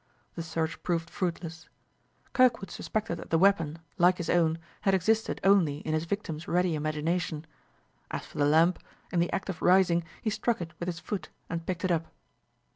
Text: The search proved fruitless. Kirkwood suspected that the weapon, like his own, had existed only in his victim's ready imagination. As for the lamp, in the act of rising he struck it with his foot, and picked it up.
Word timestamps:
The 0.33 0.41
search 0.41 0.81
proved 0.81 1.11
fruitless. 1.11 1.69
Kirkwood 2.33 2.71
suspected 2.71 3.19
that 3.19 3.29
the 3.29 3.37
weapon, 3.37 3.77
like 3.99 4.17
his 4.17 4.31
own, 4.31 4.57
had 4.81 4.95
existed 4.95 5.39
only 5.43 5.77
in 5.81 5.93
his 5.93 6.05
victim's 6.05 6.47
ready 6.47 6.73
imagination. 6.73 7.45
As 8.09 8.25
for 8.25 8.39
the 8.39 8.45
lamp, 8.45 8.79
in 9.11 9.19
the 9.19 9.31
act 9.31 9.47
of 9.47 9.61
rising 9.61 10.03
he 10.19 10.31
struck 10.31 10.59
it 10.59 10.73
with 10.79 10.87
his 10.87 10.97
foot, 10.99 11.29
and 11.51 11.67
picked 11.67 11.85
it 11.85 11.91
up. 11.91 12.07